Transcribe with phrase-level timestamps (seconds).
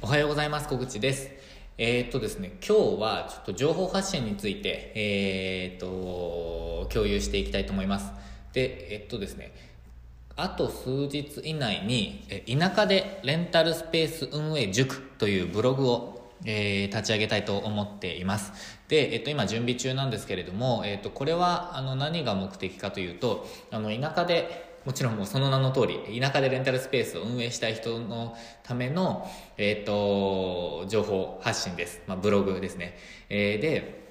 [0.00, 0.68] おはようございます。
[0.68, 1.28] 小口です。
[1.76, 8.12] えー、っとですね、今日はちょっと情報発信について、えー、っと、共有していきたいと思います。
[8.52, 9.52] で、えっとですね、
[10.36, 18.52] あと数日以内に、田舎でレンタルスペース運営塾というブログをえー、立ち上げたいと思っています。
[18.88, 32.02] で、えっと、今準備中なんですけれども、えっと、これは、あの、何が目的かというと、あの、田舎で、もちろんもうその名の通り、田舎でレンタルスペースを運営したい人のための、えっ、ー、と、情報発信です。
[32.06, 32.96] まあ、ブログですね。
[33.28, 34.02] えー、で、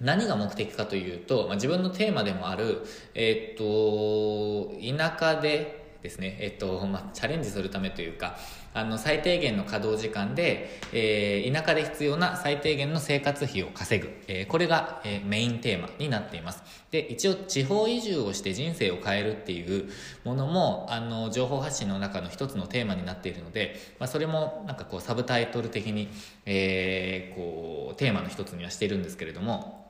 [0.00, 2.84] 何が目的かというと、まあ、自分のテーマでもある、
[3.14, 8.36] えっ、ー、と、田舎でですね、えっと、まあ、チャレンジするためというか、
[8.74, 14.12] あの、最低限の稼働時間で、えー、田舎で必要な最低限の生活費を稼ぐ。
[14.28, 16.62] えー、これが、えー、メインテーマになっています。
[16.90, 19.90] で、一応、地方移住をして人生を変えるっていう
[20.24, 26.10] ものも、あの、情報発信の中の一つのテーマになっているので、まあ、それも、なんかこう、サブタイトル的に、
[26.44, 29.84] えー、こう、テーマの一つにはしているんですけれども、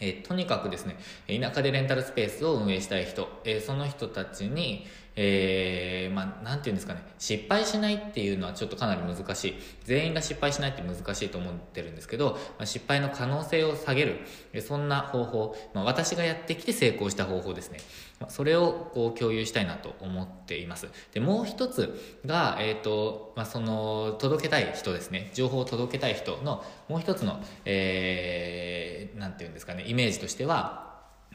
[0.00, 4.86] えー、とにかくですね、田舎でレンタルスペースを運営したい人、えー、その人たちに、
[5.20, 9.54] えー、まあ、なんていうんですかね、失敗しないっていうのはちょっとかなり難しい。
[9.82, 14.20] 全員が失敗しないって難しいと思ってるんですけど、まあ、失敗の可能性を下げる、
[14.60, 17.80] そんな方法、まあ、私がやってきて成功した方法ですね。
[18.20, 20.86] ま、それをこう共有したいなと思っています。
[21.12, 25.32] で、もう一つが、えっ、ー、と、ま、その、届けたい人ですね。
[25.34, 30.87] 情報を届けたい人のもう一つの、えー、なんていうんですかね、イメージとしては、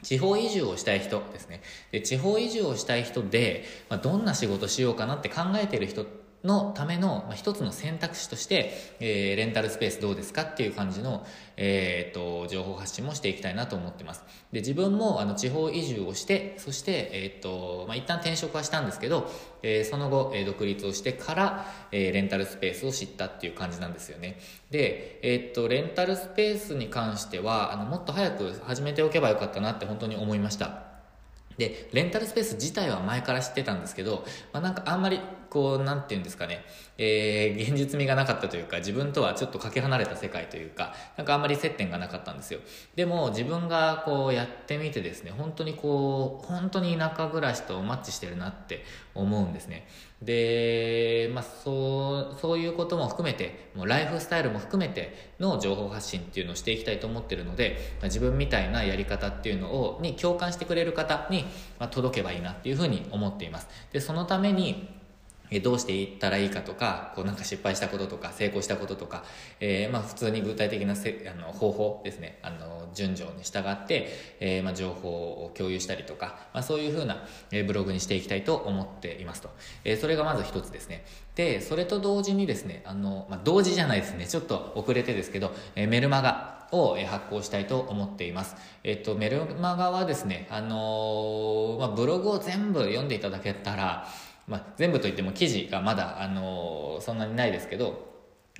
[0.04, 1.62] 地方移住をしたい人ですね。
[1.90, 6.06] で、地方移住をしたい人で、まあ、どんな仕事しようかなって考えている人
[6.44, 14.22] のための、まあ、一つの選択肢として、えー、レンタルスペースどうですかっていう感じの、えー、と、情報発信もしていきたいなと思ってます。
[14.52, 19.30] で、自分も、あの、地方移住をして、そして、えー、と、まあ、一旦転職はしたんですけど、
[19.62, 24.38] えー、その後、えー、独立をしてから、えー、レンタルスペースを知ったっていう感じなんですよね。
[24.70, 30.84] で、え、っと、レンタルスペースに関しては、あの、もっと早く始めておけばよかったなって本当に思いました。
[31.56, 36.64] で、レンタルスペース自体は前から知ってたんですけど、まあ、なんかあんまり、こう、なんて言うんですかね、
[36.96, 42.60] えー、現実味がなかったというか、自分とはちょっとかけ離れた世界というか、なんかあんまり接点がなかったんですよ。
[42.94, 48.84] でも、自分がこうやってみてですね、本当にこう、本当に田舎暮らしとマッチしてるなって
[49.14, 49.86] 思うんですね。
[50.22, 61.44] で、まあ、そう、そういうことも含めて、もうライフスタイルも含めての情報発信っていうのをしていきたいと思ってるので、まあ、自分みたいなやり方っていうのを、に共感してくれる方に、
[61.78, 63.68] まあ、届けばいいなっていうふうに思っています。
[63.92, 65.03] で、そのために、
[65.50, 69.24] えどうしていったらいいかとか、こうなんか失敗したこととか、成功したこととか、
[69.60, 74.08] えー、まあ普通に具体的なせあの方法ですね、あの、順序に従って、
[74.40, 79.50] えー、まあ情報を共有したりとか、まあそういうふうな、えブログにしていきたいと思っていますと。
[79.84, 81.04] えー、それがまず一つですね。
[81.34, 88.56] で、それと同時にですね、あの、まあ同時じゃないですね、ちょっと遅れてですけど、えメルマガ、を発行したいと思っています。
[88.82, 94.08] えっと、メルマガはですね、あのー、まあ、ブログを全部読んでいただけたら、
[94.46, 98.12] まあ、全部といっても記事がまだ、あの、そんなにないですけど、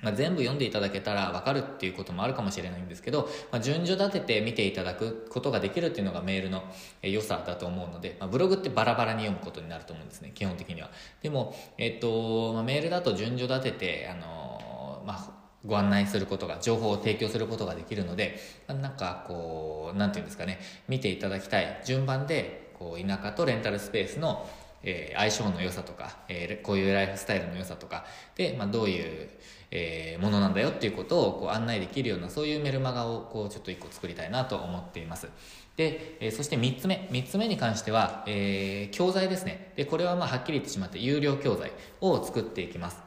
[0.02, 6.64] まあ、全部読んでいただけたら分かるっていうこともあるかもしれないんですけど、まあ、順序立てて見ていただくことができるっていうのがメールの
[7.02, 10.90] 良さだと思うので、まあ、ブログってバラバラに読むことになると思うんですね基本的には。
[11.22, 24.46] でも、えっとまあ、メールだと順序立てて、あの、まあご案内することが、情報を提供することができるので、まなんかこう、なんていうんですかね、見ていただきたい順番で、こう、田舎とレンタルスペースの
[24.84, 28.04] えー、相性の良さとか、えー、こういうライフスタイルの良さとか
[28.36, 29.28] で、まあ、どういう、
[29.70, 35.28] えー、ものなんだよっていうことをこう案内できるようなそういうメルマガをこうちょっと一個作りたいなと思っています。
[35.76, 37.08] で、えー、そして3つ目。
[37.10, 39.72] 3つ目に関しては、えー、教材ですね。
[39.76, 43.02] でこれはまあはっきり言ってしまって有料教材を作っていきます。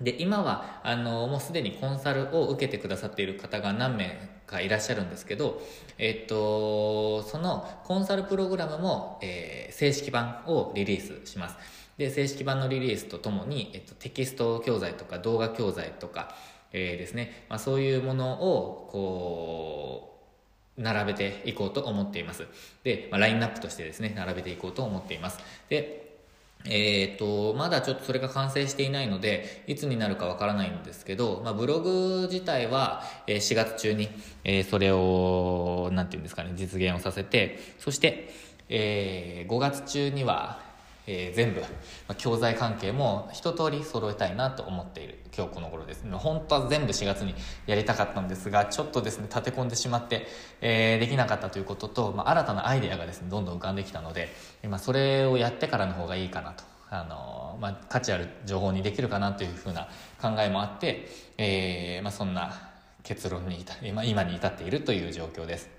[0.00, 5.62] で今はあのもうすでにコンサルを受けてくださっている方が何名かいらっしゃるんですけど、
[5.98, 11.56] えっと、そのコンサルプログラムも、えー、正式版をリリースします。
[11.96, 16.34] で、正式版のリリースとともに、えっと、テキスト教材とか動画教材とか、
[16.72, 20.10] えー、ですね、まあ、そういうものを、こ
[20.76, 22.46] う、並べていこうと思っています。
[22.82, 25.38] で、まあ、ラインナップとしてですね、並べていこうと思っています。
[25.68, 26.03] で、
[26.66, 34.08] えっ、ー、と、まだちょっとそれが完成していないので、いつになるかわからないんですけど、まあ、ブログ自体は、え4月中に、
[34.44, 38.30] えー、それを、なんていうんですかね、実現をさせて、そして、
[38.70, 40.58] えー、5月中には、
[41.06, 41.62] えー、全部、
[42.08, 46.04] ま、教材関係も一通り揃えたいなと思っている今日この頃です。
[46.12, 47.34] 本当は全部4月に
[47.66, 50.26] やりたかったんですが、ちょっとですね、立て込んでしまって、
[50.60, 54.28] えー、できなかったということと、まあ、新たなアイデアがですね、どんどん浮かんできたので、
[54.62, 56.64] 今それをやってからの方がいいかなと。
[56.90, 59.88] あの、まあ、価値ある情報にできるかなというふうな
[60.20, 61.08] 考えもあって、
[61.38, 62.70] えーまあ、そんな
[63.02, 65.73] 結論に至今に至っているという状況です。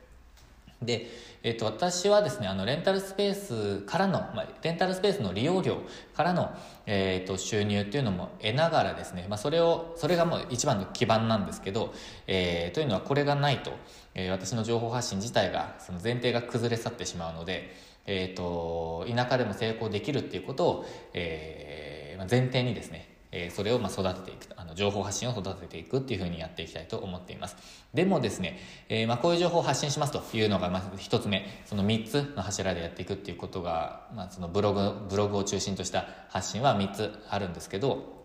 [0.86, 1.08] で、
[1.44, 5.78] えっと、私はですね、あの、レンタルスペースからの、まあ、レンタルスペースの利用料
[6.16, 6.52] からの、
[6.88, 11.94] えっと、収入っていうのも得ながらですね、まあ、それを、それがもう一番の基盤なんですけど、
[12.26, 13.74] えー、というのはこれがないと、
[14.16, 17.76] えー、私の情報発信自体が、その前提が崩れ去ってしまうので、
[18.08, 27.58] えっと、田舎でも成功できるっていうことを、えー、前提にですね、えそれをま育てていくあの情報発信を育てていくっていうふうにやっていきたいと思っています
[27.94, 38.16] でもですね、えー、まこういう情報を発信しますというのがまず1つ目その3つの柱でやっていくっていうことが、まあ、そのブログブログを中心とした発信は3つあるんですけど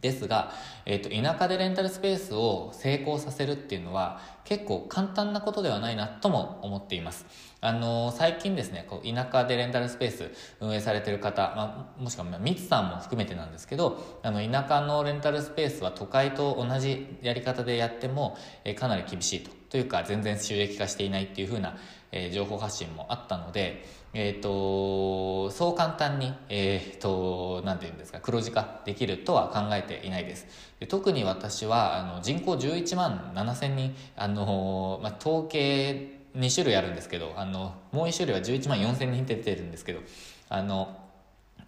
[0.00, 0.52] ですが、
[0.86, 7.26] えーと、田舎でレンタルスペースを成功させるっていうのは結構簡単なことではないなとも思っています。
[7.60, 19.50] あの、最近ですね、こう田舎でレンタルスペース運営されてる方、まあ、もしくはミツさんも含めてなんですけど、あの田舎のレンタルスペースは都会と同じやり方でやっても、え、かなり厳しいと。
[19.70, 21.76] というか全然収益化していないっていうふうな、
[22.10, 23.84] えー、情報発信もあったので、
[24.14, 30.46] え、ー、と、そう簡単に、えっ、ー、と、なんて言うんですか、黒字化できるとは考えていないです。
[30.80, 40.00] で特に私は、あの、人口11万7千人、あの、まあ、統計2種類あるんですけど、あの、もう1種類は11万4千人って出てるんですけど、
[40.48, 40.96] あの、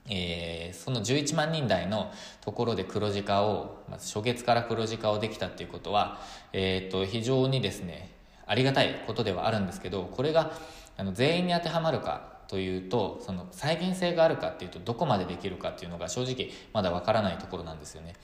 [0.08, 6.20] えー、その11万人台のところで黒字化を、まず初月から黒字化をできたっていうことは、
[6.52, 8.10] えっ、と、非常にですね、
[8.46, 10.52] ありがたいことではあるんですけど、これが、
[11.00, 18.14] あの全員に当てはまるかというとその再現性があるかっていうとどこまでできるかっていうのが正直まだわからないところなんですよね。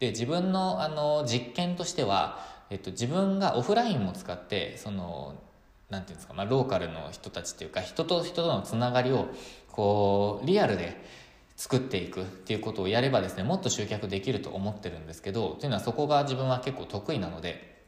[0.00, 5.36] で自分のあの実験としては、えっと、自分がオフラインも使ってその
[5.90, 9.28] なんていうんですか、まあ、ローカルの人たちっていうか人と人とのつながりを
[9.70, 11.00] こうリアルで
[11.56, 17.84] 作っていくっていうことをやればですねもっと集客できると思ってるんですけどというのはそこが自分は結構得意なので、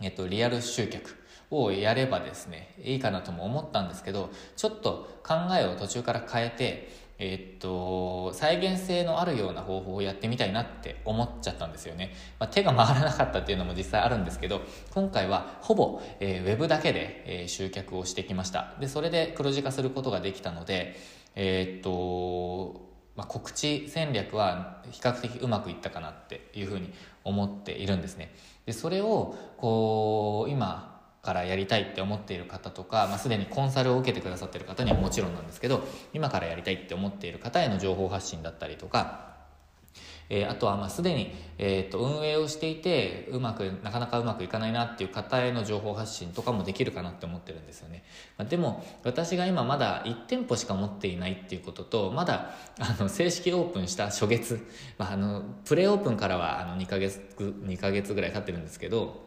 [0.00, 1.16] えっと、リアル集客
[1.50, 12.12] をやればですね、いいかなとも思ったんですけど、ちょっと考えを途中から変えて、え、っと、再現性のあるような方法をやってみたいなって思っちゃったんですよね。
[12.38, 14.60] まあ、手が回らなかったっていうのも実際あるんですけど、
[14.92, 18.74] 今回はほぼ、えー、ウェブだけで、えー、集客をしてきました。
[18.80, 20.96] で、それで黒字化することができたので、
[21.34, 22.86] えー、っと、
[23.16, 26.92] まあ、告知戦略は比較的うまくいったかなっていうふうに
[27.24, 28.34] 思っているんですね。
[28.66, 30.95] で、それを、こう、今、
[31.26, 35.84] からやりたいって思っている方とか、まあ、すでにコンサルを受けてくださってる方にはもちろんなんですけど
[36.14, 39.26] 今からやりたいって思っている方への情報発信だったりとか
[40.28, 48.04] えー、あとはまあすでに、えー、と運営をしていてうまくなかなかうまくいかないなっていう方への情報発信とかもできるかなって思ってるんですよね、
[48.36, 54.66] まあ、でも私が今まだ1店舗しか持っていないっていうこととまだあの正式オープンした初月、
[54.98, 59.25] まあ、あのプレオープンからはあの2ヶ月2ヶ月ぐらい経ってるんですけど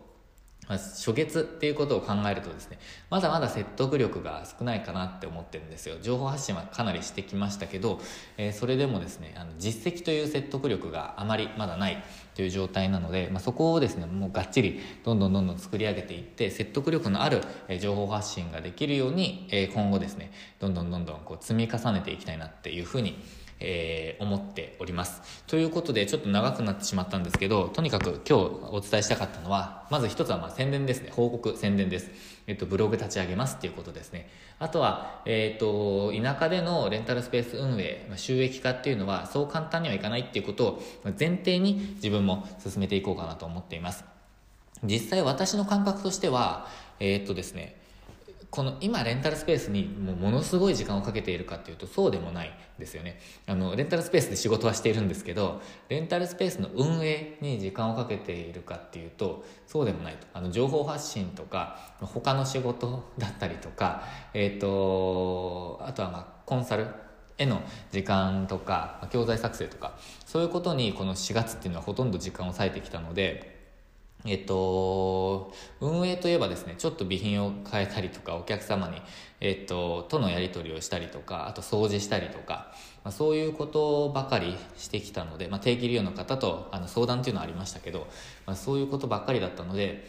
[0.69, 2.77] まあ、初月っていうことを考えるとですね、
[3.09, 5.95] まだまだ説得力が少ないかなって思ってるんですよ。
[5.99, 7.99] 情報発信はかなりしてきましたけど、
[8.37, 12.03] えー、それでもですね、あの実績という説得力があまりまだない
[12.35, 17.41] という状態なので、まあ、そこをですね、もうがっちりどんどんどんどん作り上げていって、説得力のある、
[17.81, 23.19] 情報発信ができるように、え、今後ですね、どんどんどんどんこう積み重ねていきたいなっていうふうに
[23.59, 25.21] えー、思っております。
[25.47, 31.11] ということで、ちょっと長くなってしまったんですけど、とにかく今日お伝えしたかったのは、まず一つはまあ宣伝ですね。
[31.13, 32.09] 報告、宣伝です。
[32.47, 34.29] えっと、ブログ立ち上げますっていうことですね。
[34.59, 40.81] あとは、えっと、田舎でのレンタルスペース運営、収益化っていうのは、そう簡単にはいかないっていうことを
[41.19, 44.03] 前提に自分も進めていこうかなと思っています。
[44.83, 46.67] 実際私の感覚としては、
[46.99, 47.75] えー、っとですね、
[48.51, 53.19] この今レンタルスペースにもうものすごい時間をかけているかっていうとそうでもないですよね。
[53.45, 60.25] あのレンタルスペースで仕事はしているんですけどレンタルスペースの運営に時間をかけているかっていうとそうでもないと。
[60.33, 64.03] あの情報発信とか他の仕事だったりとか
[64.33, 66.87] えっ、ー、とあとはまあコンサル
[67.37, 69.93] への時間とか教材作成とか
[70.25, 73.58] そういうことにこの4月っていうのはほとんど時間を割いてきたので
[74.25, 79.01] えっと、運営といえばですね、ちょっと備品を変えたりとか、お客様に、
[79.39, 82.73] えっと、とのやり取りをしたりとか、あと掃除したりとか、
[83.05, 88.07] まあ、そういうことばかりしてきたので、まあ、定期利用の方とあの相談っていうのはありましたけど、
[88.45, 90.05] まあ、そういうことばっかりだったので、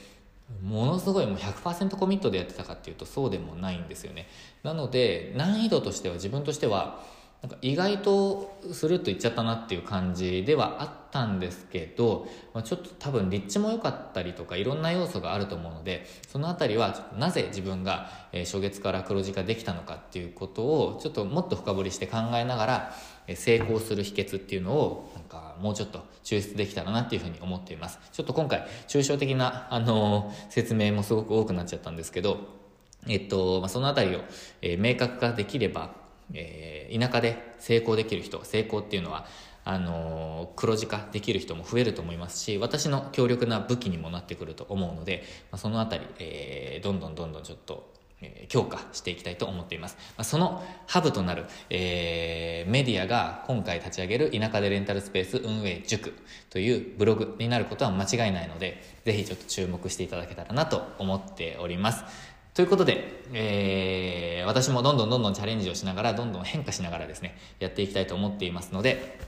[0.60, 4.26] ものすごいもう100%コミットでやってたかっていうとそうでもないんですよね。
[4.64, 7.04] なので、難易度としては自分としては、
[7.42, 22.94] なんか意外とスルッと言っちゃったなっていう感じではあったんですけど、まあ、ちょっと多分立地も良かったりとかいろんな要素があると思うのでその辺りはなぜ自分が、初月から黒字化できたのかっていうことをちょっともっと深掘りして考えながら、
[23.34, 27.98] 成功する秘訣っていうのをなんかもうちょっと抽出できたらなっていうふうに思っています。
[28.12, 32.60] ちょっと今回抽象的な、あの説明もすごく多くなっちゃったんですけど
[33.08, 34.20] えっと、まあ、その辺りを、
[34.62, 35.90] えー、明確化できれば
[36.34, 39.26] えー、田舎で成功できる人成功っていうのは
[39.64, 56.14] あの黒字化できる人も増えると思いますし私の強力な武器にもなってくると思うので、まあ、その辺り、えー、どんどんどんどんちょっと、えー、強化していきたいと思っています、まあ、そのハブとなる、えー、メディアが今回立ち上げる田舎でレンタルスペース運営塾
[56.48, 62.29] というブログになることは間違いないのでぜひちょっと注目していただけたらなと思っております。
[62.60, 69.18] ということで、えー、私もどんどんどんどんチャレンジをしながら、どんどん変化しながらですね、やっていきたいと思っていますので、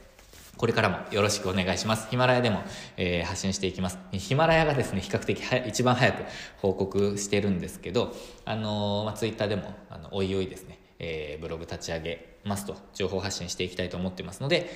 [0.59, 2.11] これからもよろしくお願いします。
[2.11, 2.63] ヒマラヤでも、
[2.99, 3.99] えー、発信していきます。
[4.13, 6.25] ヒマラヤがですね、比較的は一番早く
[6.59, 14.71] 報告してるんですけど、あのー、まあ、ツイッターでも、あの、おいおいですね、えー、ブログ立ち上げますと、情報発信していきたいと思ってますので、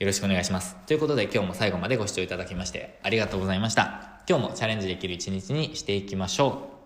[0.00, 0.74] よろしくお願いします。
[0.86, 4.22] ということで今日も最後までご視聴いただきましてありがとうございました。
[4.28, 6.79] 今日もチャレンジできる一日にしていきましょう。